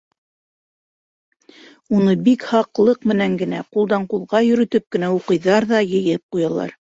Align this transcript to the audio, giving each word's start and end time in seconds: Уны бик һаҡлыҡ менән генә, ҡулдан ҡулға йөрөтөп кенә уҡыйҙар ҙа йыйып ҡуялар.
Уны 1.97 2.15
бик 2.29 2.45
һаҡлыҡ 2.53 3.05
менән 3.13 3.37
генә, 3.43 3.61
ҡулдан 3.77 4.09
ҡулға 4.15 4.43
йөрөтөп 4.49 4.87
кенә 4.97 5.13
уҡыйҙар 5.19 5.69
ҙа 5.75 5.85
йыйып 5.93 6.25
ҡуялар. 6.37 6.75